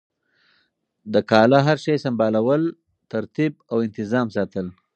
[1.13, 2.63] د کاله هر شی سمبالول
[3.11, 4.65] ترتیب او انتظام ساتل